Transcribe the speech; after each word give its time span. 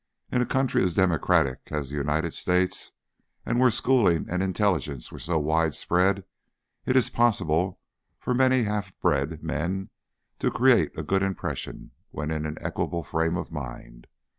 In 0.31 0.41
a 0.41 0.47
country 0.47 0.81
as 0.81 0.95
democratic 0.95 1.59
as 1.69 1.89
the 1.89 1.95
United 1.95 2.33
States 2.33 2.93
and 3.45 3.59
where 3.59 3.69
schooling 3.69 4.25
and 4.31 4.41
intelligence 4.41 5.13
are 5.13 5.19
so 5.19 5.37
widespread, 5.37 6.23
it 6.87 6.95
is 6.95 7.11
possible 7.11 7.79
for 8.17 8.33
many 8.33 8.63
half 8.63 8.97
bred 8.99 9.43
men 9.43 9.91
to 10.39 10.49
create 10.49 10.97
a 10.97 11.03
good 11.03 11.21
impression 11.21 11.91
when 12.09 12.31
in 12.31 12.47
an 12.47 12.57
equable 12.61 13.03
frame 13.03 13.37
of 13.37 13.51
mind. 13.51 14.07